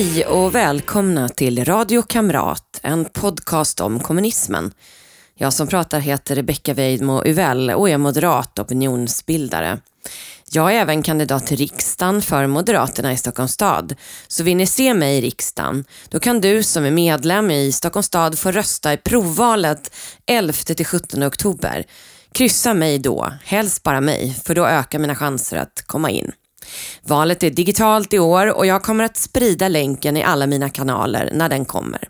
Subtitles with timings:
[0.00, 4.72] Hej och välkomna till Radio Kamrat, en podcast om kommunismen.
[5.34, 9.78] Jag som pratar heter Rebecka Weidmo Uvell och är moderat opinionsbildare.
[10.50, 13.94] Jag är även kandidat till riksdagen för Moderaterna i Stockholms stad.
[14.28, 18.06] Så vill ni se mig i riksdagen, då kan du som är medlem i Stockholms
[18.06, 19.94] stad få rösta i provvalet
[20.26, 21.84] 11-17 oktober.
[22.32, 26.32] Kryssa mig då, helst bara mig, för då ökar mina chanser att komma in.
[27.02, 31.30] Valet är digitalt i år och jag kommer att sprida länken i alla mina kanaler
[31.32, 32.08] när den kommer.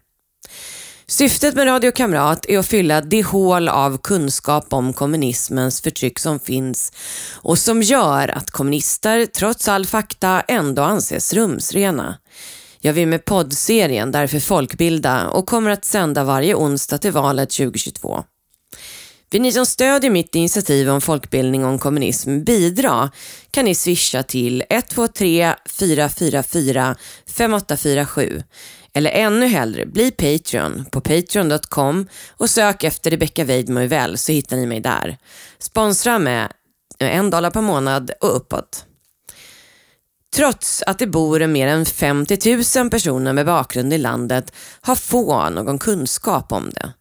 [1.06, 6.40] Syftet med Radio Kamrat är att fylla det hål av kunskap om kommunismens förtryck som
[6.40, 6.92] finns
[7.34, 12.18] och som gör att kommunister, trots all fakta, ändå anses rumsrena.
[12.80, 18.24] Jag vill med poddserien därför folkbilda och kommer att sända varje onsdag till valet 2022.
[19.32, 23.10] Vill ni som stödjer mitt initiativ om folkbildning om kommunism bidra
[23.50, 28.42] kan ni swisha till 123 444 5847
[28.92, 34.66] eller ännu hellre, bli Patreon på patreon.com och sök efter Rebecca Weidmo så hittar ni
[34.66, 35.18] mig där.
[35.58, 36.52] Sponsra med
[36.98, 38.84] en dollar per månad och uppåt.
[40.36, 45.50] Trots att det bor mer än 50 000 personer med bakgrund i landet har få
[45.50, 46.92] någon kunskap om det.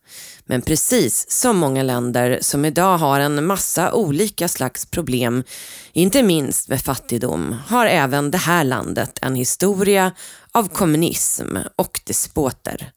[0.50, 5.44] Men precis som många länder som idag har en massa olika slags problem,
[5.94, 10.12] inte minst med fattigdom, har även det här landet en historia
[10.52, 12.92] av kommunism och despoter.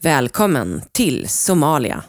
[0.00, 2.04] Välkommen till Somalia.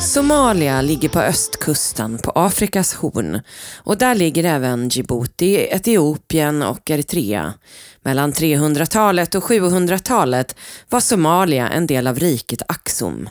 [0.00, 3.40] Somalia ligger på östkusten på Afrikas horn
[3.76, 7.54] och där ligger även Djibouti, Etiopien och Eritrea.
[8.02, 10.56] Mellan 300-talet och 700-talet
[10.88, 13.28] var Somalia en del av riket Axum.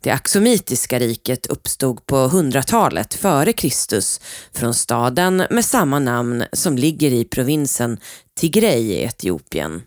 [0.00, 4.20] Det axomitiska riket uppstod på 100-talet före Kristus
[4.52, 7.98] från staden med samma namn som ligger i provinsen
[8.40, 9.82] Tigray i Etiopien.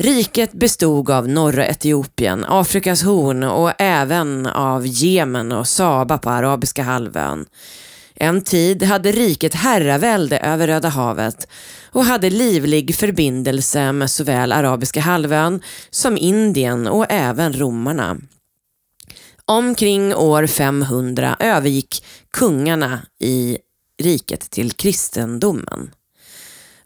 [0.00, 6.82] Riket bestod av norra Etiopien, Afrikas horn och även av Jemen och Saba på Arabiska
[6.82, 7.46] halvön.
[8.14, 11.48] En tid hade riket herravälde över Röda havet
[11.92, 18.16] och hade livlig förbindelse med såväl Arabiska halvön som Indien och även romarna.
[19.44, 23.58] Omkring år 500 övergick kungarna i
[24.02, 25.90] riket till kristendomen.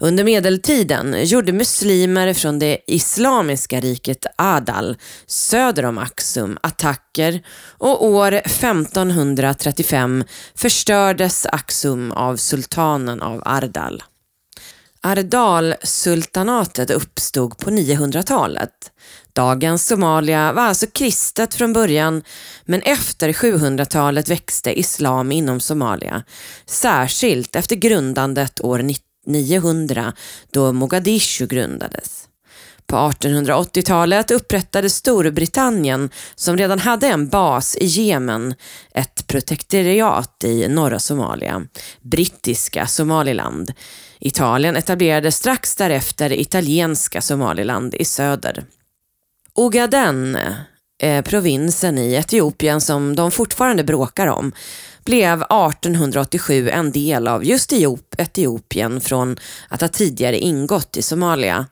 [0.02, 4.96] Under medeltiden gjorde muslimer från det islamiska riket Adal
[5.26, 7.42] söder om Aksum attacker
[7.78, 10.24] och år 1535
[10.54, 14.02] förstördes Aksum av sultanen av Ardal.
[15.02, 18.92] Ardal-sultanatet uppstod på 900-talet.
[19.32, 22.22] Dagens Somalia var alltså kristet från början
[22.64, 26.22] men efter 700-talet växte islam inom Somalia,
[26.66, 30.12] särskilt efter grundandet år 19 900
[30.50, 32.28] då Mogadishu grundades.
[32.86, 38.54] På 1880-talet upprättade Storbritannien, som redan hade en bas i Jemen,
[38.94, 41.66] ett protektoriat i norra Somalia,
[42.00, 43.72] brittiska Somaliland.
[44.20, 48.64] Italien etablerade strax därefter italienska Somaliland i söder.
[49.54, 50.38] Ogaden,
[51.02, 54.52] är provinsen i Etiopien som de fortfarande bråkar om,
[55.04, 57.72] blev 1887 en del av just
[58.18, 59.36] Etiopien från
[59.68, 61.66] att ha tidigare ingått i Somalia.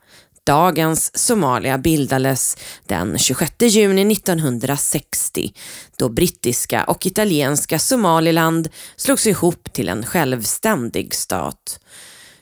[0.47, 5.53] Dagens Somalia bildades den 26 juni 1960
[5.97, 11.81] då brittiska och italienska Somaliland slogs ihop till en självständig stat.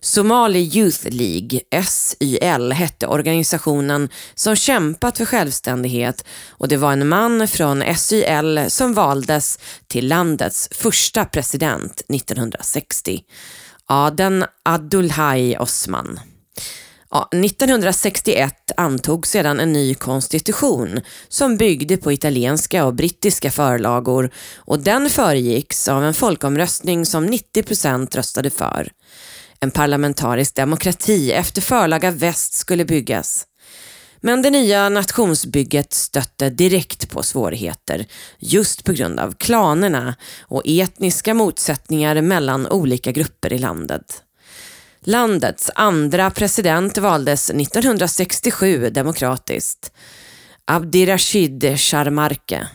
[0.08, 7.49] Somali Youth League, SYL, hette organisationen som kämpat för självständighet och det var en man
[7.49, 13.20] från SYL som valdes till landets första president 1960.
[13.87, 16.20] Aden Abdulhaj Osman.
[17.44, 25.10] 1961 antogs sedan en ny konstitution som byggde på italienska och brittiska förlagor och den
[25.10, 28.88] föregicks av en folkomröstning som 90 procent röstade för.
[29.60, 33.46] En parlamentarisk demokrati efter förlaga väst skulle byggas.
[34.20, 38.06] Men det nya nationsbygget stötte direkt på svårigheter
[38.38, 44.22] just på grund av klanerna och etniska motsättningar mellan olika grupper i landet.
[45.00, 49.93] Landets andra president valdes 1967 demokratiskt.
[50.64, 52.69] Abdirashid Sharmarke.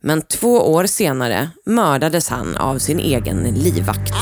[0.00, 4.12] Men två år senare mördades han av sin egen livvakt.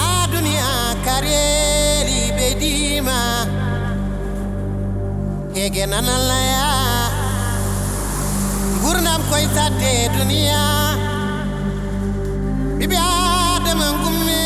[5.63, 6.71] nege nanalaya
[8.83, 10.63] gurnam koy tadde duniya
[12.79, 14.43] bibi adam gumme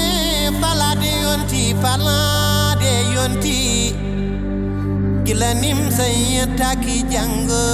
[0.60, 3.62] palade yonti palade yonti.
[5.24, 7.64] Gilanim sayyata ki jango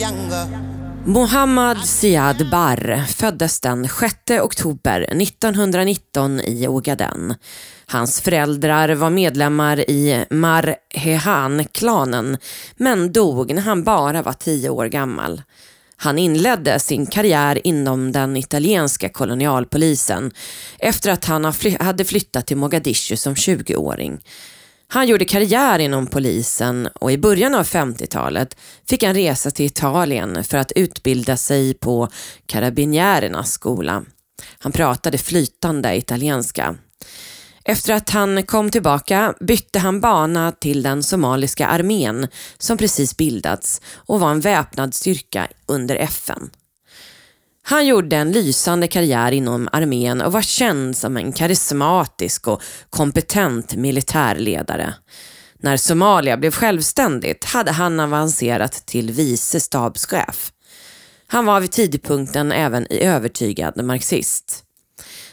[0.00, 0.71] jango.
[1.06, 7.34] Mohammad Siad Barr föddes den 6 oktober 1919 i Ogaden.
[7.86, 12.38] Hans föräldrar var medlemmar i Marhehan-klanen
[12.76, 15.42] men dog när han bara var tio år gammal.
[15.96, 20.30] Han inledde sin karriär inom den italienska kolonialpolisen
[20.78, 24.20] efter att han hade flyttat till Mogadishu som 20-åring.
[24.92, 28.56] Han gjorde karriär inom polisen och i början av 50-talet
[28.88, 32.08] fick han resa till Italien för att utbilda sig på
[32.46, 34.04] karabinjärernas skola.
[34.58, 36.74] Han pratade flytande italienska.
[37.64, 42.28] Efter att han kom tillbaka bytte han bana till den somaliska armén
[42.58, 46.50] som precis bildats och var en väpnad styrka under FN.
[47.64, 53.74] Han gjorde en lysande karriär inom armén och var känd som en karismatisk och kompetent
[53.74, 54.94] militärledare.
[55.58, 60.52] När Somalia blev självständigt hade han avancerat till vice stabschef.
[61.26, 64.64] Han var vid tidpunkten även i övertygad marxist.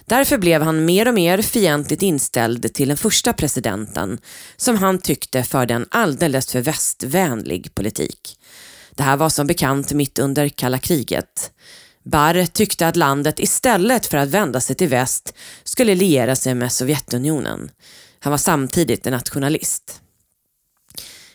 [0.05, 4.17] Därför blev han mer och mer fientligt inställd till den första presidenten
[4.57, 8.39] som han tyckte förde en alldeles för västvänlig politik.
[8.95, 11.51] Det här var som bekant mitt under kalla kriget.
[12.09, 15.33] Barr tyckte att landet istället för att vända sig till väst
[15.63, 17.71] skulle liera sig med Sovjetunionen.
[18.19, 20.01] Han var samtidigt en nationalist.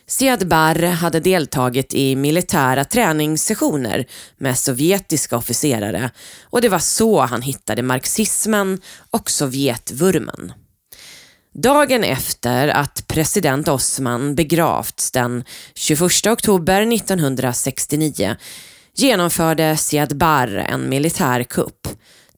[0.07, 4.05] Siad Barr hade deltagit i militära träningssessioner
[4.37, 6.11] med sovjetiska officerare
[6.43, 8.81] och det var så han hittade marxismen
[9.11, 10.53] och Sovjetvurmen.
[11.53, 15.43] Dagen efter att president Osman begravts den
[15.75, 18.35] 21 oktober 1969
[18.95, 21.87] genomförde Siad Barr en militärkupp.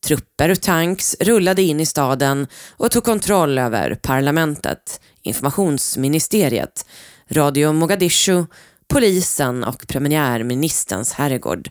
[0.05, 6.85] Trupper och tanks rullade in i staden och tog kontroll över parlamentet, informationsministeriet,
[7.29, 8.45] Radio Mogadishu,
[8.87, 11.69] polisen och premiärministerns herrgård.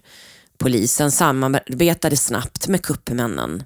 [0.58, 3.62] Polisen samarbetade snabbt med kuppmännen.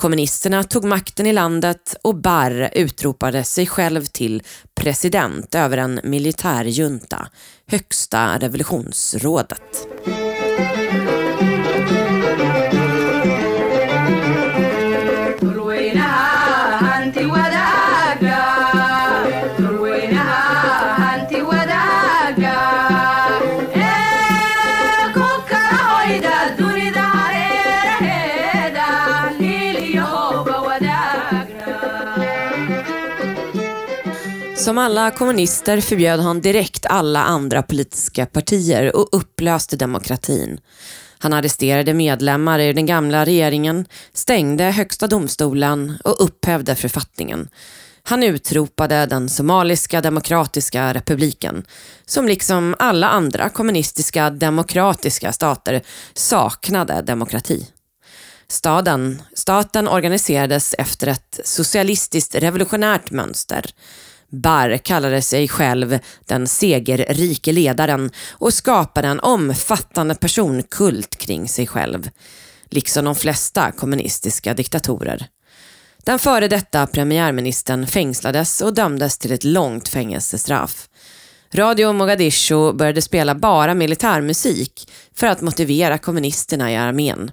[0.00, 4.42] Kommunisterna tog makten i landet och Barr utropade sig själv till
[4.74, 7.28] president över en militärjunta,
[7.66, 9.88] högsta revolutionsrådet.
[34.68, 40.60] Som alla kommunister förbjöd han direkt alla andra politiska partier och upplöste demokratin.
[41.18, 47.48] Han arresterade medlemmar i den gamla regeringen, stängde högsta domstolen och upphävde författningen.
[48.02, 51.64] Han utropade den somaliska demokratiska republiken,
[52.06, 55.82] som liksom alla andra kommunistiska demokratiska stater
[56.14, 57.66] saknade demokrati.
[58.48, 63.64] Staden, staten organiserades efter ett socialistiskt revolutionärt mönster.
[64.30, 72.08] Barr kallade sig själv den segerrike ledaren och skapade en omfattande personkult kring sig själv,
[72.70, 75.26] liksom de flesta kommunistiska diktatorer.
[76.04, 80.88] Den före detta premiärministern fängslades och dömdes till ett långt fängelsestraff.
[81.54, 87.30] Radio Mogadishu började spela bara militärmusik för att motivera kommunisterna i armén.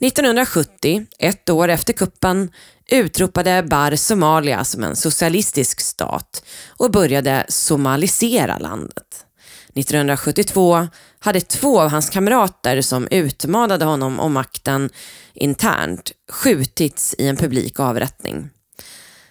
[0.00, 2.50] 1970, ett år efter kuppen,
[2.90, 9.26] utropade Bar Somalia som en socialistisk stat och började somalisera landet.
[9.74, 14.90] 1972 hade två av hans kamrater som utmanade honom om makten
[15.34, 18.50] internt skjutits i en publik avrättning.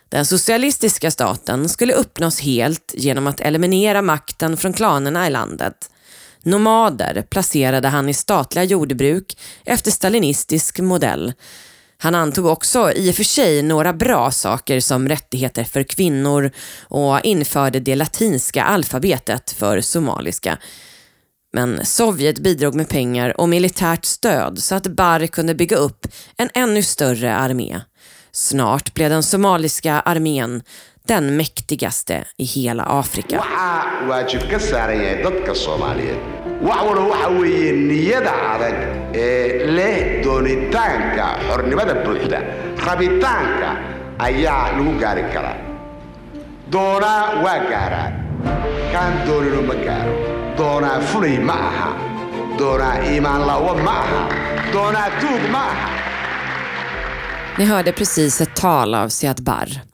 [0.10, 5.90] Den socialistiska staten skulle uppnås helt genom att eliminera makten från klanerna i landet
[6.44, 11.34] Nomader placerade han i statliga jordbruk efter stalinistisk modell.
[11.98, 17.26] Han antog också i och för sig några bra saker som rättigheter för kvinnor och
[17.26, 20.58] införde det latinska alfabetet för somaliska.
[21.54, 26.08] Men Sovjet bidrog med pengar och militärt stöd så att Barr kunde bygga upp
[26.38, 27.82] en ännu större armé.
[28.32, 30.64] Snart blev den somaliska armén
[31.08, 33.44] den mäktigaste i hela Afrika.
[57.58, 59.93] Ni hörde precis ett tal av Siad Barr.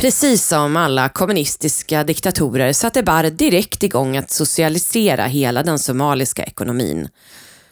[0.00, 7.08] Precis som alla kommunistiska diktatorer satte Barr direkt igång att socialisera hela den somaliska ekonomin.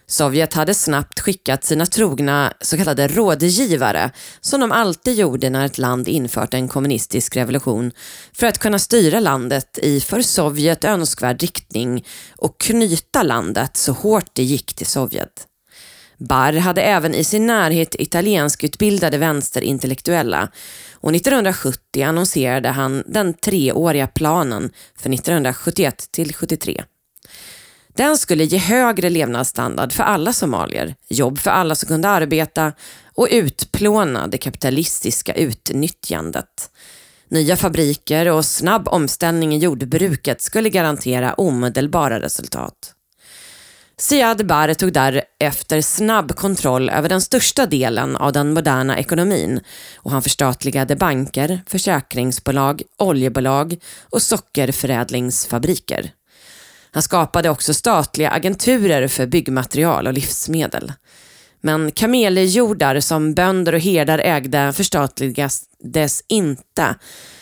[0.07, 5.79] Sovjet hade snabbt skickat sina trogna så kallade rådgivare, som de alltid gjorde när ett
[5.79, 7.93] land infört en kommunistisk revolution,
[8.33, 12.05] för att kunna styra landet i för Sovjet önskvärd riktning
[12.37, 15.48] och knyta landet så hårt det gick till Sovjet.
[16.19, 20.49] Barr hade även i sin närhet italienskutbildade vänsterintellektuella
[20.95, 26.85] och 1970 annonserade han den treåriga planen för 1971 till 73.
[27.89, 32.73] Den skulle ge högre levnadsstandard för alla somalier, jobb för alla som kunde arbeta
[33.15, 36.71] och utplåna det kapitalistiska utnyttjandet.
[37.29, 42.95] Nya fabriker och snabb omställning i jordbruket skulle garantera omedelbara resultat.
[44.01, 49.61] Siad Barre tog därefter snabb kontroll över den största delen av den moderna ekonomin
[49.97, 53.77] och han förstatligade banker, försäkringsbolag, oljebolag
[54.11, 56.11] och sockerförädlingsfabriker.
[56.91, 60.93] Han skapade också statliga agenturer för byggmaterial och livsmedel.
[61.61, 66.95] Men kamelijordar som bönder och herdar ägde förstatligades inte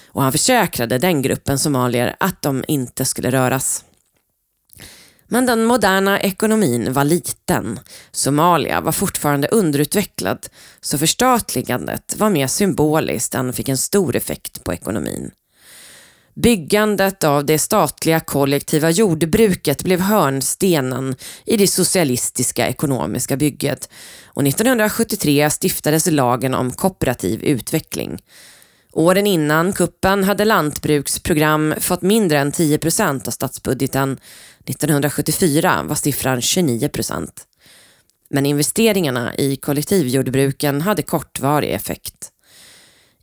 [0.09, 3.86] och han försäkrade den gruppen somalier att de inte skulle röras.
[5.29, 7.81] Men den moderna ekonomin var liten.
[8.13, 14.73] Somalia var fortfarande underutvecklat, så förstatligandet var mer symboliskt än fick en stor effekt på
[14.73, 15.31] ekonomin.
[16.35, 21.15] Byggandet av det statliga kollektiva jordbruket blev hörnstenen
[21.45, 23.89] i det socialistiska ekonomiska bygget
[24.25, 28.19] och 1973 stiftades lagen om kooperativ utveckling.
[28.97, 34.19] Åren innan kuppen hade lantbruksprogram fått mindre än 10 procent av statsbudgeten.
[34.65, 37.45] 1974 var siffran 29 procent.
[38.31, 42.31] Men investeringarna i kollektivjordbruken hade kortvarig effekt.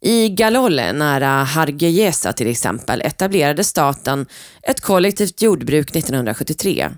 [0.01, 4.25] I Galole, nära Hargejesa till exempel, etablerade staten
[4.61, 6.89] ett kollektivt jordbruk 1973.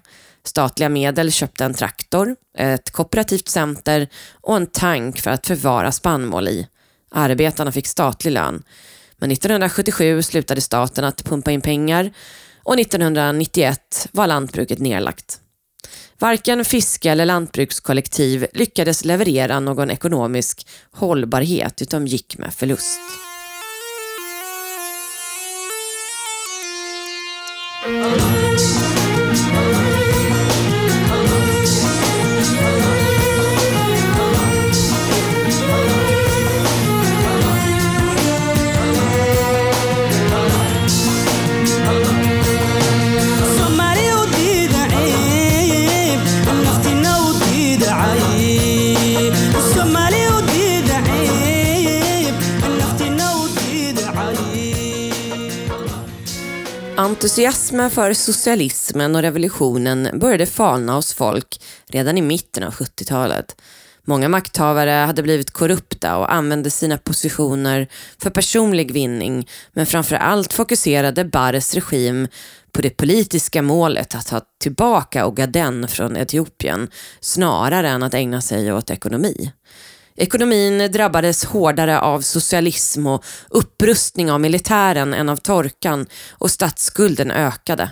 [0.44, 4.08] Statliga medel köpte en traktor, ett kooperativt center
[4.42, 6.68] och en tank för att förvara spannmål i.
[7.16, 8.64] Arbetarna fick statlig lön.
[9.18, 12.12] Men 1977 slutade staten att pumpa in pengar
[12.64, 15.40] och 1991 var lantbruket nedlagt.
[16.20, 23.00] Varken fiske eller lantbrukskollektiv lyckades leverera någon ekonomisk hållbarhet utan gick med förlust.
[27.88, 28.35] Mm.
[57.06, 63.62] Entusiasmen för socialismen och revolutionen började falna hos folk redan i mitten av 70-talet.
[64.04, 67.88] Många makthavare hade blivit korrupta och använde sina positioner
[68.22, 72.28] för personlig vinning, men framför allt fokuserade Barres regim
[72.72, 78.74] på det politiska målet att ta tillbaka Ogaden från Etiopien snarare än att ägna sig
[78.74, 79.52] åt ekonomi.
[80.18, 87.90] Ekonomin drabbades hårdare av socialism och upprustning av militären än av torkan och statsskulden ökade.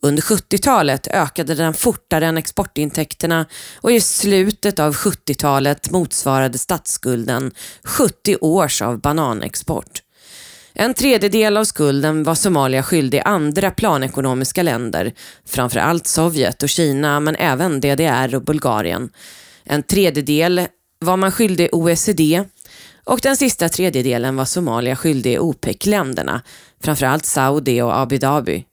[0.00, 3.46] Under 70-talet ökade den fortare än exportintäkterna
[3.80, 7.52] och i slutet av 70-talet motsvarade statsskulden
[7.84, 10.02] 70 års av bananexport.
[10.74, 15.12] En tredjedel av skulden var Somalia skyldig andra planekonomiska länder,
[15.46, 19.10] framförallt Sovjet och Kina men även DDR och Bulgarien.
[19.64, 20.66] En tredjedel
[21.02, 22.44] var man skyldig OECD
[23.04, 26.42] och den sista tredjedelen var Somalia skyldig OPEC-länderna,
[26.82, 28.64] framförallt Saudi och Abu Dhabi.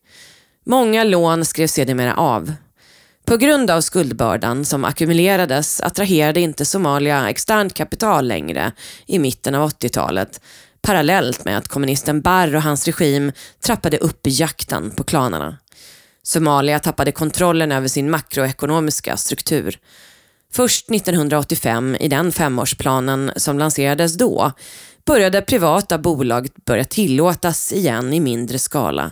[0.66, 2.54] Många lån skrevs sedermera av.
[3.26, 8.72] På grund av skuldbördan som ackumulerades attraherade inte Somalia externt kapital längre
[9.06, 10.42] i mitten av 80-talet
[10.82, 13.32] parallellt med att kommunisten Barr och hans regim
[13.62, 15.58] trappade upp i jakten på klanerna.
[16.24, 19.80] Somalia tappade kontrollen över sin makroekonomiska struktur.
[20.54, 24.52] Först 1985, i den femårsplanen som lanserades då,
[25.06, 29.12] började privata bolag börja tillåtas igen i mindre skala.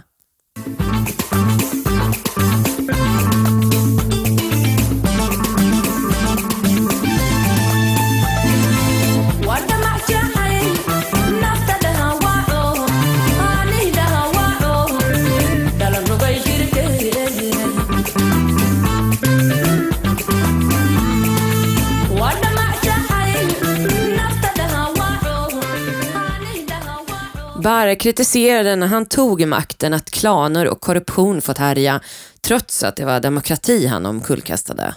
[27.68, 32.02] Barre kritiserade när han tog makten att klaner och korruption fått härja,
[32.42, 34.96] trots att det var demokrati han omkullkastade.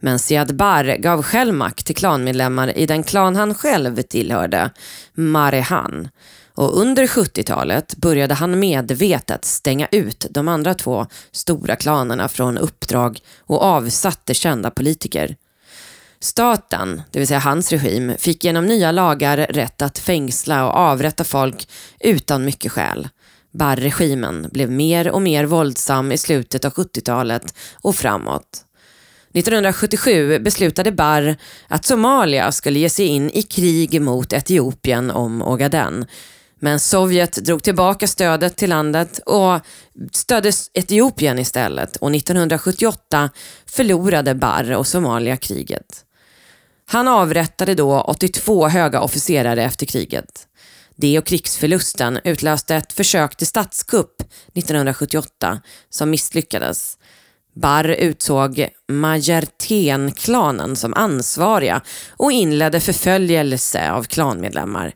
[0.00, 4.70] Men Siad Barre gav själv makt till klanmedlemmar i den klan han själv tillhörde,
[5.14, 6.08] Marehan.
[6.54, 13.20] Och under 70-talet började han medvetet stänga ut de andra två stora klanerna från uppdrag
[13.40, 15.36] och avsatte kända politiker.
[16.22, 21.24] Staten, det vill säga hans regim, fick genom nya lagar rätt att fängsla och avrätta
[21.24, 21.68] folk
[22.00, 23.08] utan mycket skäl.
[23.52, 28.64] Barr-regimen blev mer och mer våldsam i slutet av 70-talet och framåt.
[29.32, 31.36] 1977 beslutade Barr
[31.68, 36.06] att Somalia skulle ge sig in i krig mot Etiopien om Ogaden.
[36.60, 39.60] Men Sovjet drog tillbaka stödet till landet och
[40.12, 43.30] stödde Etiopien istället och 1978
[43.66, 46.04] förlorade Barr och Somalia kriget.
[46.92, 50.46] Han avrättade då 82 höga officerare efter kriget.
[50.96, 54.22] Det och krigsförlusten utlöste ett försök till statskupp
[54.54, 56.98] 1978 som misslyckades.
[57.54, 61.80] Barr utsåg Majerten-klanen som ansvariga
[62.10, 64.92] och inledde förföljelse av klanmedlemmar.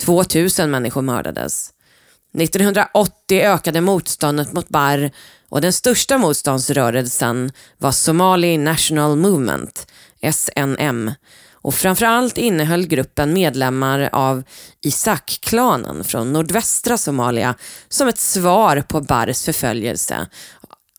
[0.00, 1.70] 2000 människor mördades.
[2.38, 5.10] 1980 ökade motståndet mot Barr
[5.48, 9.86] och den största motståndsrörelsen var Somali National Movement,
[10.32, 11.10] SNM,
[11.62, 14.42] och framförallt innehöll gruppen medlemmar av
[14.84, 17.54] Isak-klanen från nordvästra Somalia
[17.88, 20.26] som ett svar på Barrs förföljelse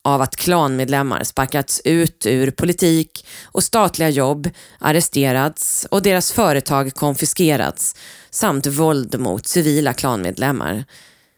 [0.03, 7.95] av att klanmedlemmar sparkats ut ur politik och statliga jobb, arresterats och deras företag konfiskerats
[8.29, 10.85] samt våld mot civila klanmedlemmar.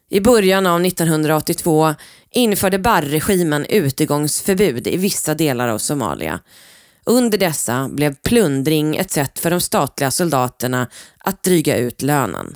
[0.10, 1.96] I början av 1982
[2.32, 6.40] införde Barr-regimen utegångsförbud i vissa delar av Somalia.
[7.06, 10.88] Under dessa blev plundring ett sätt för de statliga soldaterna
[11.18, 12.56] att dryga ut lönen.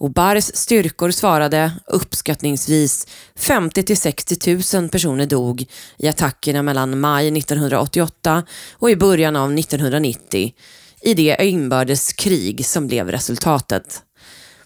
[0.00, 5.66] och Bars styrkor svarade uppskattningsvis 50 till 60 000 personer dog
[5.98, 10.52] i attackerna mellan maj 1988 och i början av 1990
[11.00, 14.02] i det inbördeskrig som blev resultatet.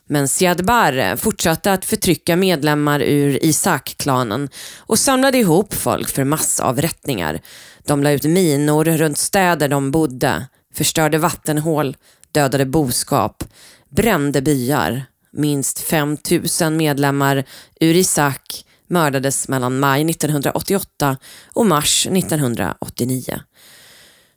[0.06, 7.40] Men Siad Barre fortsatte att förtrycka medlemmar ur Isak-klanen och samlade ihop folk för massavrättningar.
[7.86, 11.96] De la ut minor runt städer de bodde, förstörde vattenhål,
[12.32, 13.44] dödade boskap,
[13.90, 15.04] brände byar.
[15.36, 16.16] Minst 5
[16.60, 17.44] 000 medlemmar
[17.80, 21.16] ur Isak mördades mellan maj 1988
[21.52, 23.40] och mars 1989.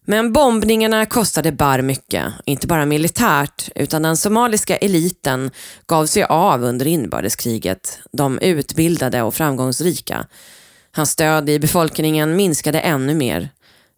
[0.06, 5.52] Men bombningarna kostade Bar mycket, inte bara militärt, utan den somaliska eliten
[5.88, 10.28] gav sig av under inbördeskriget, de utbildade och framgångsrika.
[10.92, 13.50] Hans stöd i befolkningen minskade ännu mer.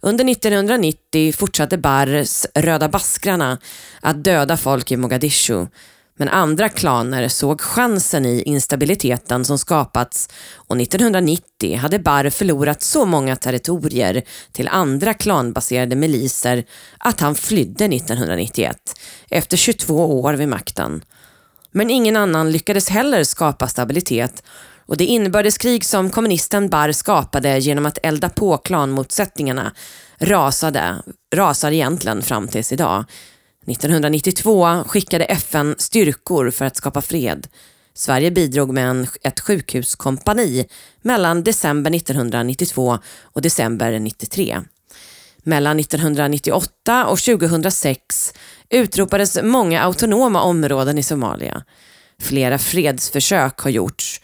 [0.02, 3.58] Under 1990 fortsatte Barrs Röda Baskrarna
[4.02, 5.68] att döda folk i Mogadishu
[6.20, 13.06] men andra klaner såg chansen i instabiliteten som skapats och 1990 hade Barr förlorat så
[13.06, 16.64] många territorier till andra klanbaserade miliser
[16.98, 18.78] att han flydde 1991
[19.30, 21.04] efter 22 år vid makten.
[21.72, 24.44] Men ingen annan lyckades heller skapa stabilitet
[24.86, 29.74] och det inbördeskrig som kommunisten Barr skapade genom att elda på klanmotsättningarna
[30.20, 30.96] rasade,
[31.36, 33.06] rasar egentligen fram tills idag.
[33.68, 37.48] 1992 skickade FN styrkor för att skapa fred.
[37.94, 40.68] Sverige bidrog med en, ett sjukhuskompani
[41.02, 44.62] mellan december 1992 och december 93.
[45.44, 48.34] Mellan 1998 och 2006
[48.70, 51.64] utropades många autonoma områden i Somalia.
[52.22, 54.22] Flera fredsförsök har gjorts.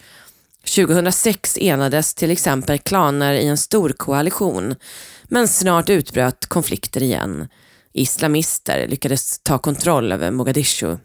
[0.75, 4.75] 2006 enades till exempel klaner i en stor koalition,
[5.23, 7.47] men snart utbröt konflikter igen.
[7.95, 10.97] Islamister lyckades ta kontroll över Mogadishu.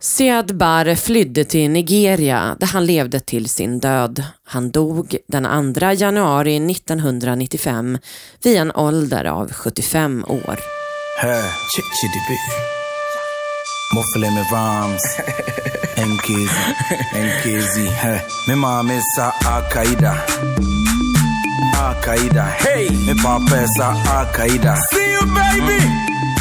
[0.00, 4.24] Siad Barre flydde till Nigeria där han levde till sin död.
[4.44, 7.98] Han dog den 2 januari 1995
[8.42, 10.58] vid en ålder av 75 år.
[13.94, 15.18] Muffle med rhymes.
[15.98, 16.52] NKZ,
[17.14, 17.78] NKZ.
[18.48, 20.16] Min mama sa Al-Qaida.
[21.88, 22.44] Al-Qaida.
[22.60, 24.76] Hey, min pappa sa Al-Qaida.
[24.90, 25.80] See you baby.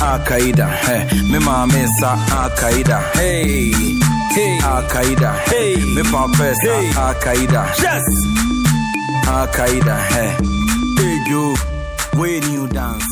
[0.01, 0.67] Al-Qaida.
[0.67, 2.99] Hey, min mama sa Al-Qaida.
[3.15, 3.71] Hey,
[4.35, 4.59] hey.
[4.59, 5.31] Al-Qaida.
[5.47, 6.75] Hey, min pappa sa
[7.07, 7.63] Al-Qaida.
[7.79, 8.05] Yes.
[9.27, 9.95] Al-Qaida.
[10.13, 10.35] Hey,
[10.99, 11.55] hey you.
[12.19, 13.05] Where you dance?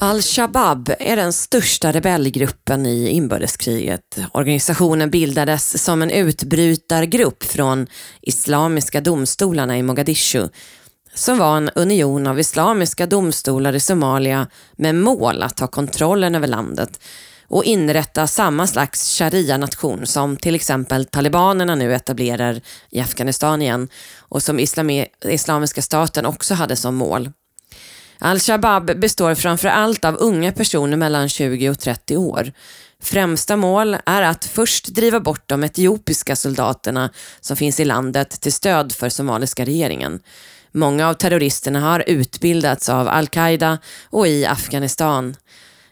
[0.00, 4.00] Al-Shabaab är den största rebellgruppen i inbördeskriget.
[4.32, 7.86] Organisationen bildades som en utbrytargrupp från
[8.22, 10.48] Islamiska domstolarna i Mogadishu
[11.14, 14.46] som var en union av islamiska domstolar i Somalia
[14.76, 17.00] med mål att ta kontrollen över landet
[17.48, 24.42] och inrätta samma slags sharia-nation som till exempel talibanerna nu etablerar i Afghanistan igen och
[24.42, 27.30] som Islami Islamiska staten också hade som mål.
[28.18, 32.52] Al-Shabaab består framför allt av unga personer mellan 20 och 30 år.
[33.02, 38.52] Främsta mål är att först driva bort de etiopiska soldaterna som finns i landet till
[38.52, 40.20] stöd för somaliska regeringen.
[40.74, 43.78] Många av terroristerna har utbildats av al-Qaida
[44.10, 45.36] och i Afghanistan.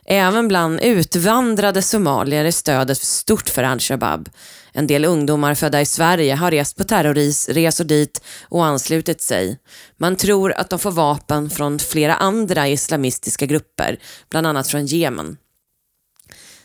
[0.07, 4.29] Även bland utvandrade somalier är stödet stort för al-Shabaab.
[4.73, 9.59] En del ungdomar födda i Sverige har rest på terrorresor dit och anslutit sig.
[9.97, 13.99] Man tror att de får vapen från flera andra islamistiska grupper,
[14.31, 15.37] bland annat från Jemen.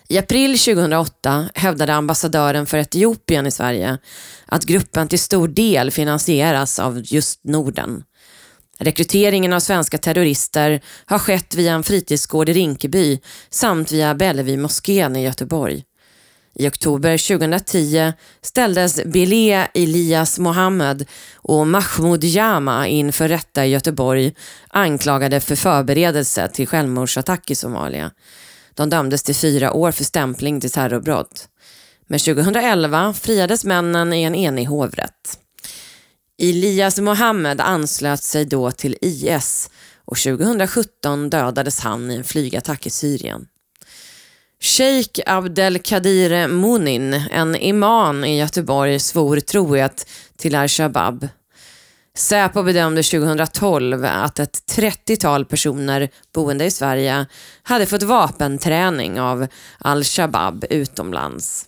[0.10, 3.98] I april 2008 hävdade ambassadören för Etiopien i Sverige
[4.46, 8.04] att gruppen till stor del finansieras av just Norden.
[8.80, 15.24] Rekryteringen av svenska terrorister har skett via en fritidsgård i Rinkeby samt via Bellevue-moskén i
[15.24, 15.84] Göteborg.
[16.60, 24.34] I oktober 2010 ställdes Bilé Elias Mohammed och Mahmoud Jama inför rätta i Göteborg
[24.68, 28.12] anklagade för förberedelse till självmordsattack i Somalia.
[28.78, 31.48] De dömdes till fyra år för stämpling till terrorbrott.
[32.08, 35.40] Men 2011 friades männen i en enig hovrätt.
[36.42, 39.70] Elias Mohammed anslöt sig då till IS
[40.06, 43.48] och 2017 dödades han i en flygattack i Syrien.
[44.62, 51.28] Sheikh Abdelkadir Munin, en imam i Göteborg, svor trohet till al-Shabab.
[52.18, 57.26] Säpo bedömde 2012 att ett 30-tal personer boende i Sverige
[57.64, 59.48] hade fått vapenträning av
[59.80, 61.66] al-Shabab utomlands.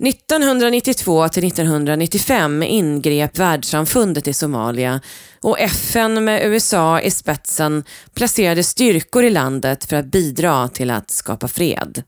[0.00, 5.00] 1992 till 1995 ingrep världssamfundet i Somalia
[5.40, 11.10] och FN med USA i spetsen placerade styrkor i landet för att bidra till att
[11.10, 12.02] skapa fred.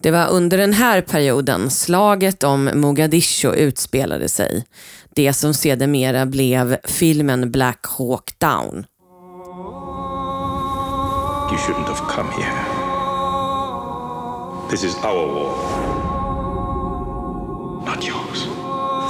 [0.00, 4.64] Det var under den här perioden slaget om Mogadishu utspelade sig.
[5.14, 8.86] Det som sedermera blev filmen Black Hawk Down.
[11.50, 12.64] You shouldn't have come here.
[14.70, 15.98] This is our war.
[17.98, 18.44] not yours.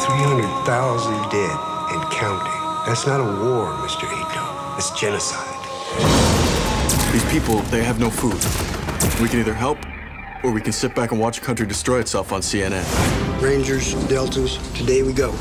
[0.07, 1.59] 300,000 dead
[1.93, 2.61] and counting.
[2.87, 4.07] That's not a war, Mr.
[4.07, 4.43] Ito.
[4.79, 5.63] It's genocide.
[7.13, 8.41] These people, they have no food.
[9.21, 9.79] We can either help,
[10.43, 12.85] or we can sit back and watch a country destroy itself on CNN.
[13.43, 15.33] Rangers, Deltas, today we go.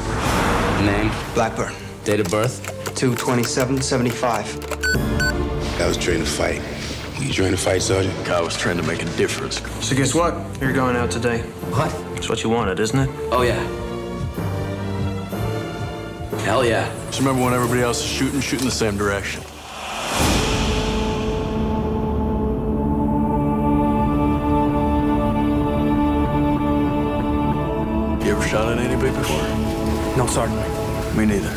[0.81, 1.11] Name?
[1.33, 1.73] Blackburn.
[2.03, 2.63] Date of birth?
[2.95, 5.79] 22775.
[5.79, 6.61] I was trained to fight.
[7.17, 8.29] Were you trained to fight, Sergeant?
[8.29, 9.61] I was trying to make a difference.
[9.85, 10.35] So guess what?
[10.61, 11.39] You're going out today.
[11.71, 11.93] What?
[12.17, 13.09] It's what you wanted, isn't it?
[13.31, 13.59] Oh, yeah.
[16.41, 16.91] Hell yeah.
[17.07, 19.43] Just remember when everybody else is shooting, shoot in the same direction.
[28.47, 29.47] Shot at anybody before?
[30.17, 30.61] No, Sergeant.
[31.17, 31.51] Me neither.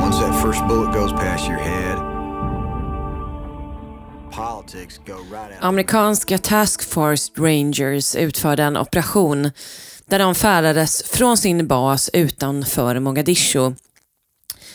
[0.00, 1.98] Once that first bullet goes past your head,
[4.30, 5.58] politics go right out.
[5.60, 9.50] Amerikanska Task Force Rangers utförde en operation
[10.06, 13.74] där de färdades från sin bas utanför Mogadishu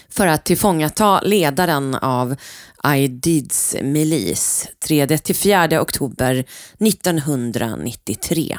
[0.09, 2.35] för att tillfångata ledaren av
[2.95, 6.45] IDIDs milis 3-4 oktober
[6.79, 8.57] 1993.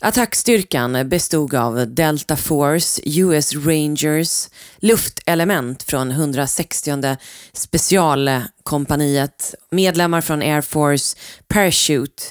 [0.00, 7.16] Attackstyrkan bestod av Delta Force, US Rangers, luftelement från 160
[7.52, 11.16] specialkompaniet, medlemmar från Air Force
[11.48, 12.22] Parachute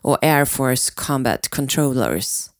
[0.00, 2.50] och Air Force Combat Controllers.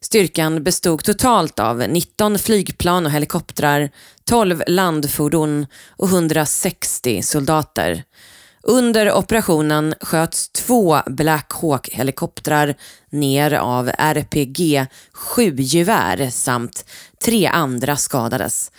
[0.00, 3.90] Styrkan bestod totalt av 19 flygplan och helikoptrar,
[4.24, 8.04] 12 landfordon och 160 soldater.
[8.64, 12.74] Under operationen sköts två Black Hawk-helikoptrar
[13.10, 16.84] ner av RPG 7-gevär samt
[17.24, 18.70] tre andra skadades.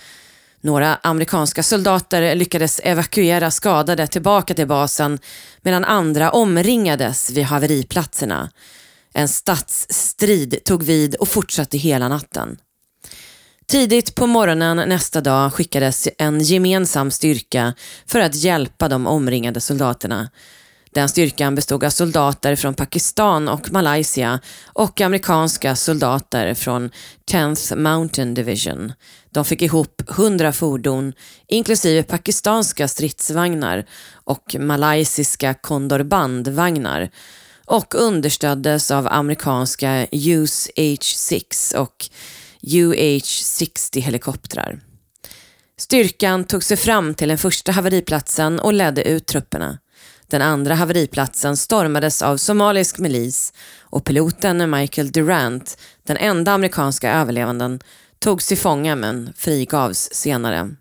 [0.61, 5.19] Några amerikanska soldater lyckades evakuera skadade tillbaka till basen
[5.61, 8.49] medan andra omringades vid haveriplatserna.
[9.13, 12.57] En stadsstrid tog vid och fortsatte hela natten.
[13.73, 17.73] Tidigt på morgonen nästa dag skickades en gemensam styrka
[18.05, 20.29] för att hjälpa de omringade soldaterna.
[20.91, 26.89] Den styrkan bestod av soldater från Pakistan och Malaysia och amerikanska soldater från
[27.31, 28.93] 10th Mountain Division.
[29.31, 31.13] De fick ihop 100 fordon,
[31.47, 33.85] inklusive pakistanska stridsvagnar
[34.23, 37.09] och malaysiska Kondorbandvagnar
[37.65, 42.09] och understöddes av amerikanska USH-6 och
[42.67, 44.79] UH-60 helikoptrar.
[45.77, 49.79] Styrkan tog sig fram till den första haveriplatsen och ledde ut trupperna.
[50.27, 57.79] Den andra haveriplatsen stormades av somalisk milis och piloten Michael Durant, den enda amerikanska överlevanden,
[58.19, 60.75] togs till fånga men frigavs senare.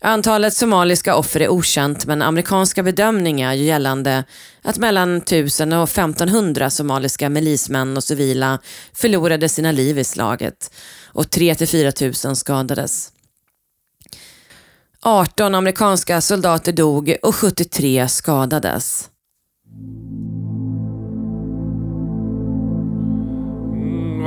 [0.00, 4.24] Antalet somaliska offer är okänt men amerikanska bedömningar gör gällande
[4.62, 8.58] att mellan 1000 och 1500 somaliska milismän och civila
[8.92, 10.74] förlorade sina liv i slaget
[11.06, 11.92] och 3 till 4
[12.24, 13.12] 000 skadades.
[15.02, 19.10] 18 amerikanska soldater dog och 73 skadades.
[23.72, 24.24] Mm,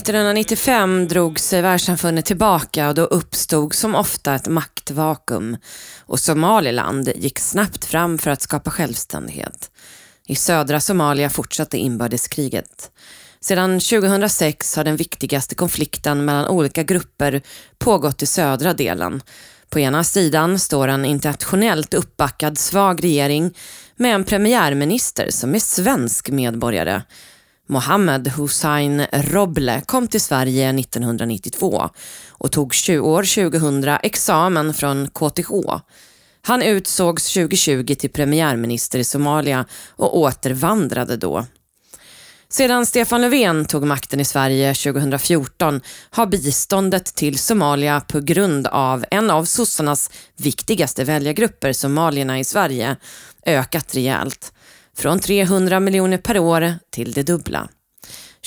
[0.00, 5.56] 1995 drog sig världssamfundet tillbaka och då uppstod som ofta ett maktvakuum
[6.10, 9.70] och Somaliland gick snabbt fram för att skapa självständighet.
[10.26, 12.90] I södra Somalia fortsatte inbördeskriget.
[13.40, 17.42] Sedan 2006 har den viktigaste konflikten mellan olika grupper
[17.78, 19.22] pågått i södra delen.
[19.68, 23.54] På ena sidan står en internationellt uppbackad svag regering
[23.96, 27.02] med en premiärminister som är svensk medborgare.
[27.70, 31.90] Mohammed Hussein Roble kom till Sverige 1992
[32.28, 35.50] och tog 20 år 2000 examen från KTH.
[36.42, 41.46] Han utsågs 2020 till premiärminister i Somalia och återvandrade då.
[42.48, 45.80] Sedan Stefan Löfven tog makten i Sverige 2014
[46.10, 52.96] har biståndet till Somalia på grund av en av sossarnas viktigaste väljargrupper, somalierna i Sverige,
[53.46, 54.52] ökat rejält.
[55.00, 57.68] Från 300 miljoner per år till det dubbla.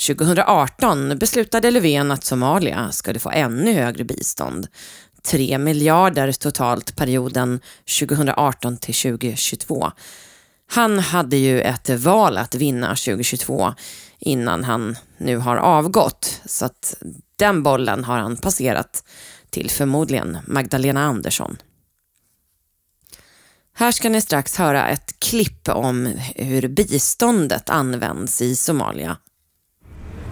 [0.06, 4.66] 2018 beslutade Löfven att Somalia skulle få ännu högre bistånd.
[5.22, 7.60] 3 miljarder totalt perioden
[8.00, 9.90] 2018 till 2022.
[10.70, 13.74] Han hade ju ett val att vinna 2022
[14.18, 16.40] innan han nu har avgått.
[16.44, 16.94] Så att
[17.36, 19.04] den bollen har han passerat
[19.50, 21.56] till förmodligen Magdalena Andersson.
[23.76, 29.16] Här ska ni strax höra ett klipp om hur biståndet används i Somalia.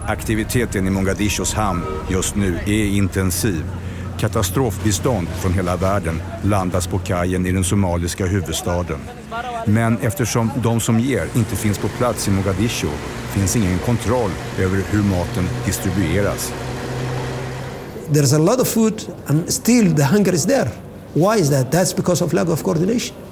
[0.07, 3.63] Aktiviteten i Mogadishus hamn just nu är intensiv.
[4.19, 8.99] Katastrofbistånd från hela världen landas på kajen i den somaliska huvudstaden.
[9.65, 12.87] Men eftersom de som ger inte finns på plats i Mogadishu
[13.29, 16.53] finns ingen kontroll över hur maten distribueras.
[18.09, 20.69] There's a lot of food and still the hunger is there.
[21.13, 21.71] Why is that?
[21.71, 23.22] That's because of lack of coordination.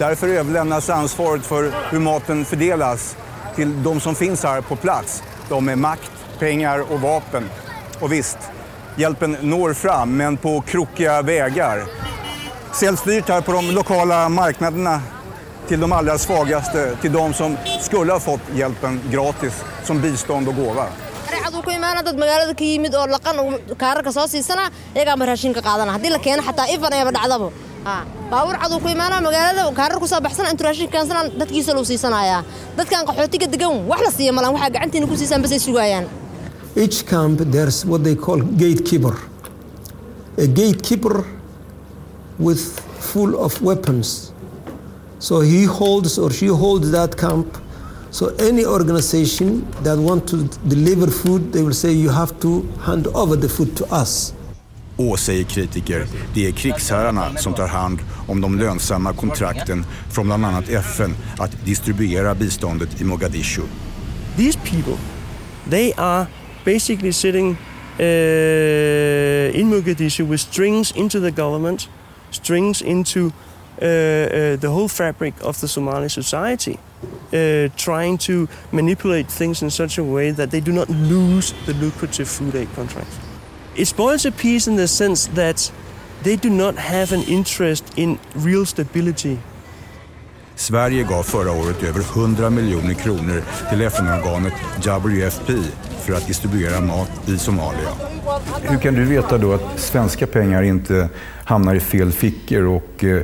[0.00, 3.16] Därför överlämnas ansvaret för hur maten fördelas
[3.54, 5.22] till de som finns här på plats.
[5.48, 7.50] De med makt, pengar och vapen.
[8.00, 8.38] Och visst,
[8.96, 11.84] hjälpen når fram, men på krokiga vägar.
[12.72, 15.00] Säljs dyrt här på de lokala marknaderna
[15.68, 20.56] till de allra svagaste, till de som skulle ha fått hjälpen gratis som bistånd och
[20.56, 20.86] gåva.
[28.30, 31.28] Ku soo baabuur cad uu ku imaana magaalada kaarar ku soo baxsana intuu raashin keensana
[31.40, 32.44] dadkiisa lou siisanayaa
[32.76, 36.06] dadkan qaxootiga degan wax la siiya malan waxaa gacantiina ku siisaan basay sugaayaan
[36.76, 39.14] each camp there's what they call gatekeeper.
[40.38, 41.24] A gatekeeper
[42.38, 42.62] with
[43.10, 44.32] full of weapons.
[45.18, 47.58] So he holds or she holds that camp.
[48.12, 50.36] So any organization that want to
[50.74, 54.32] deliver food, they will say you have to hand over the food to us.
[55.00, 60.44] Och, säger kritiker, det är krigsherrarna som tar hand om de lönsamma kontrakten från bland
[60.44, 63.62] annat FN att distribuera biståndet i Mogadishu.
[64.36, 64.96] These people,
[65.70, 66.26] they are
[66.64, 67.50] basically sitting
[67.98, 71.88] uh, in Mogadishu with strings into the government,
[72.30, 73.30] strings into uh, uh,
[74.60, 76.78] the whole fabric of the Somali society,
[77.32, 81.72] uh, trying to manipulate things in such a way that they do not lose the
[81.74, 83.29] lucrative food aid contracts.
[83.80, 85.72] It spoils a peace in the sense that
[86.22, 89.36] they do not have an interest in real stability.
[90.54, 95.52] Sverige gav förra året över 100 miljoner kronor till FN-organet WFP
[96.00, 97.88] för att distribuera mat i Somalia.
[98.62, 101.08] Hur kan du veta då att svenska pengar inte
[101.44, 103.22] hamnar i fel fickor och eh,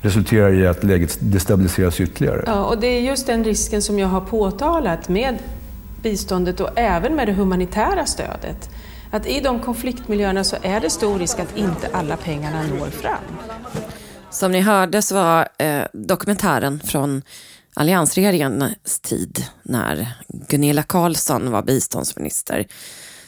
[0.00, 2.42] resulterar i att läget destabiliseras ytterligare?
[2.46, 5.38] Ja, och det är just den risken som jag har påtalat med
[6.02, 8.70] biståndet och även med det humanitära stödet.
[9.10, 13.24] Att i de konfliktmiljöerna så är det stor risk att inte alla pengarna når fram.
[14.30, 17.22] Som ni hörde så var eh, dokumentären från
[17.74, 22.66] alliansregeringens tid när Gunilla Carlsson var biståndsminister.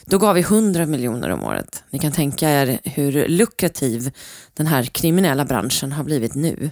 [0.05, 1.83] Då gav vi 100 miljoner om året.
[1.89, 4.11] Ni kan tänka er hur lukrativ
[4.53, 6.69] den här kriminella branschen har blivit nu.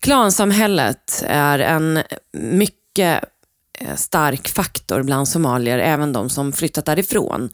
[0.00, 3.24] Klansamhället är en mycket
[3.78, 7.50] Eh, stark faktor bland somalier, även de som flyttat därifrån.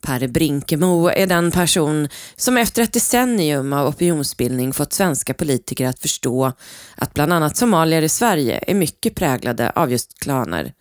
[0.00, 5.98] Per Brinkemo är den person som efter ett decennium av opinionsbildning fått svenska politiker att
[5.98, 6.52] förstå
[6.96, 10.72] att bland annat somalier i Sverige är mycket präglade av just klaner.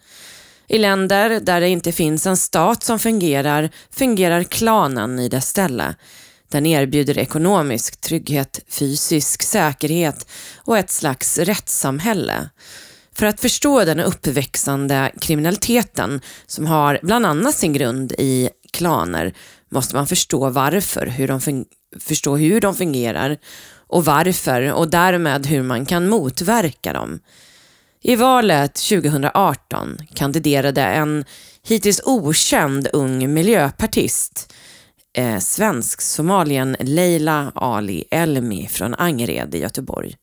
[0.67, 5.95] I länder där det inte finns en stat som fungerar, fungerar klanen i dess ställe.
[6.51, 12.49] Den erbjuder ekonomisk trygghet, fysisk säkerhet och ett slags rättssamhälle.
[13.17, 19.33] För att förstå den uppväxande kriminaliteten som har bland annat sin grund i klaner
[19.69, 21.65] måste man förstå varför, hur de,
[21.99, 23.37] förstå hur de fungerar
[23.87, 27.19] och varför och därmed hur man kan motverka dem.
[28.01, 31.25] I valet 2018 kandiderade en
[31.67, 34.53] hittills okänd ung miljöpartist,
[35.17, 40.15] eh, svensk-somalien Leila Ali Elmi från Angered i Göteborg.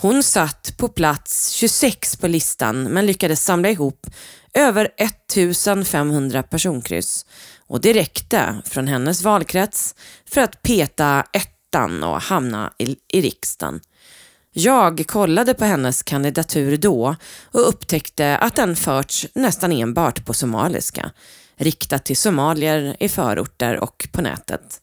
[0.00, 4.06] Hon satt på plats 26 på listan men lyckades samla ihop
[4.54, 7.26] över 1500 personkryss
[7.66, 9.94] och det räckte från hennes valkrets
[10.30, 13.80] för att peta ettan och hamna i, i riksdagen.
[14.52, 21.10] Jag kollade på hennes kandidatur då och upptäckte att den förts nästan enbart på somaliska,
[21.56, 24.80] riktat till somalier i förorter och på nätet.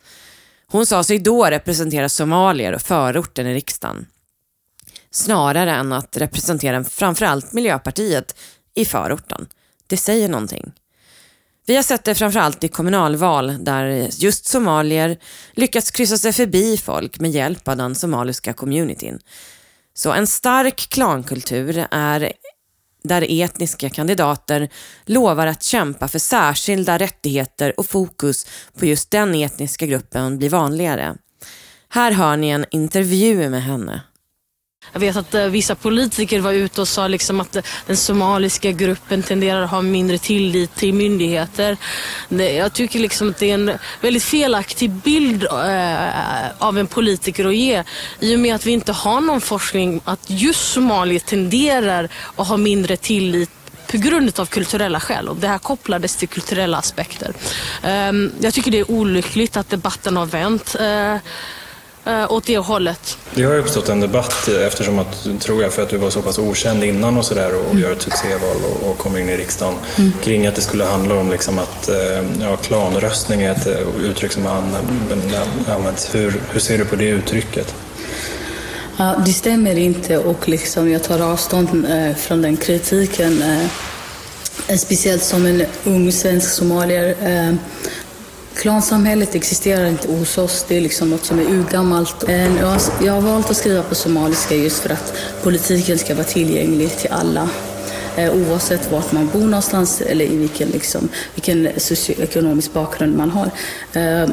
[0.67, 4.06] Hon sa sig då representera somalier och förorten i riksdagen.
[5.15, 8.36] Snarare än att representera framförallt Miljöpartiet
[8.73, 9.47] i förorten.
[9.88, 10.71] Det säger någonting.
[11.65, 15.17] Vi har sett det framförallt i kommunalval där just somalier
[15.54, 19.19] lyckats kryssa sig förbi folk med hjälp av den somaliska communityn.
[19.93, 22.34] Så en stark klankultur är
[23.04, 24.69] där etniska kandidater
[25.06, 28.47] lovar att kämpa för särskilda rättigheter och fokus
[28.80, 31.15] på just den etniska gruppen blir vanligare.
[31.89, 34.01] Här hör ni en intervju med henne.
[34.93, 39.24] Jag vet att eh, vissa politiker var ute och sa liksom att den somaliska gruppen
[39.24, 41.78] tenderar att ha mindre tillit till myndigheter.
[42.30, 43.71] Jag tycker liksom att det är en
[44.02, 47.84] väldigt felaktig bild eh, av en politiker att ge.
[48.19, 52.58] I och med att vi inte har någon forskning att just somalier tenderar att ha
[52.58, 53.50] mindre tillit
[53.91, 57.34] på grund av kulturella skäl och det här kopplades till kulturella aspekter.
[57.84, 60.76] Ehm, jag tycker det är olyckligt att debatten har vänt.
[60.80, 61.17] Eh,
[62.06, 63.18] Eh, åt det hållet.
[63.34, 66.22] Det har uppstått en debatt eh, eftersom att, tror jag, för att du var så
[66.22, 67.84] pass okänd innan och sådär och mm.
[67.84, 70.12] gör ett succéval och, och kommer in i riksdagen mm.
[70.24, 74.32] kring att det skulle handla om liksom att eh, ja, klanröstning är ett eh, uttryck
[74.32, 74.47] som
[75.68, 76.16] används.
[76.16, 77.76] Hur, hur ser du på det uttrycket?
[78.97, 83.41] Ja, det stämmer inte och liksom jag tar avstånd eh, från den kritiken.
[83.41, 87.56] Eh, speciellt som en ung svensk somalier eh,
[88.56, 90.66] Klansamhället existerar inte hos oss.
[90.68, 92.30] Det är liksom något som är urgammalt.
[92.30, 92.56] Eh,
[93.06, 97.12] jag har valt att skriva på somaliska just för att politiken ska vara tillgänglig till
[97.12, 97.49] alla
[98.18, 103.51] eh, oavsett vart man bor någonstans eller i vilken, liksom, vilken socioekonomisk bakgrund man har.
[103.93, 104.30] Eh,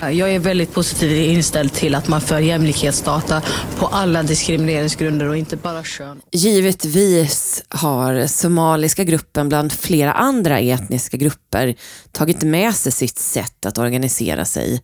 [0.12, 3.42] Jag är väldigt positivt inställd till att man för jämlikhetsdata
[3.78, 6.20] på alla diskrimineringsgrunder och inte bara kön.
[6.32, 11.74] Givetvis har somaliska gruppen bland flera andra etniska grupper
[12.12, 14.82] tagit med sig sitt sätt att organisera sig.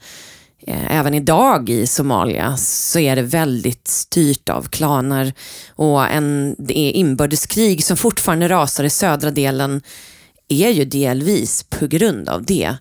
[0.63, 5.33] Eh, även idag i Somalia så är det väldigt styrt av klaner
[5.69, 9.83] och en, det är inbördeskrig som fortfarande rasar i södra delen
[10.49, 12.77] är ju delvis på grund av det.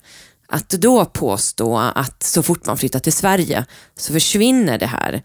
[0.48, 3.64] Att då påstå att så fort man flyttar till Sverige
[3.96, 5.22] så försvinner det här.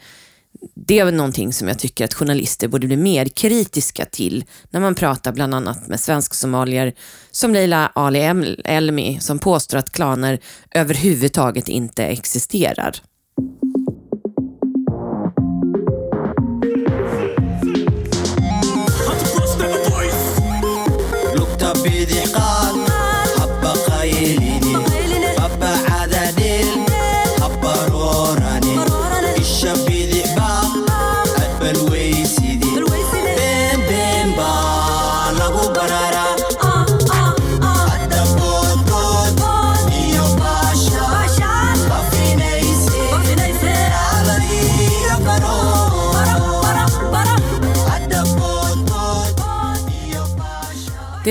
[0.75, 4.79] Det är väl någonting som jag tycker att journalister borde bli mer kritiska till när
[4.79, 6.93] man pratar bland annat med svensk-somalier
[7.31, 8.19] som Leila Ali
[8.65, 10.39] Elmi som påstår att klaner
[10.71, 13.01] överhuvudtaget inte existerar.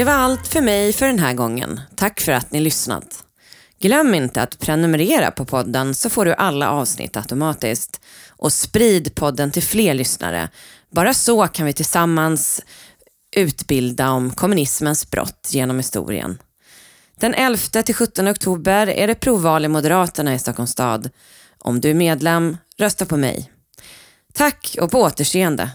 [0.01, 1.81] Det var allt för mig för den här gången.
[1.97, 3.25] Tack för att ni lyssnat.
[3.81, 8.01] Glöm inte att prenumerera på podden så får du alla avsnitt automatiskt.
[8.29, 10.49] Och sprid podden till fler lyssnare.
[10.91, 12.63] Bara så kan vi tillsammans
[13.37, 16.39] utbilda om kommunismens brott genom historien.
[17.19, 21.11] Den 11 till 17 oktober är det provval i Moderaterna i Stockholms stad.
[21.59, 23.53] Om du är medlem, rösta på mig.
[24.33, 25.71] Tack och på återseende.